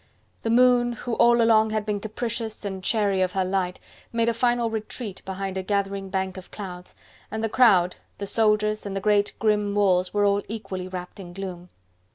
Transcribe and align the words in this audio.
The 0.41 0.49
moon, 0.49 0.93
who 0.93 1.13
all 1.17 1.43
along 1.43 1.69
had 1.69 1.85
been 1.85 1.99
capricious 1.99 2.65
and 2.65 2.83
chary 2.83 3.21
of 3.21 3.33
her 3.33 3.45
light, 3.45 3.79
made 4.11 4.29
a 4.29 4.33
final 4.33 4.67
retreat 4.67 5.21
behind 5.25 5.59
a 5.59 5.61
gathering 5.61 6.09
bank 6.09 6.37
of 6.37 6.49
clouds, 6.49 6.95
and 7.29 7.43
the 7.43 7.49
crowd, 7.49 7.97
the 8.17 8.25
soldiers 8.25 8.87
and 8.87 8.95
the 8.95 8.99
great 8.99 9.33
grim 9.37 9.75
walls 9.75 10.11
were 10.11 10.25
all 10.25 10.41
equally 10.49 10.87
wrapped 10.87 11.19
in 11.19 11.33
gloom. 11.33 11.69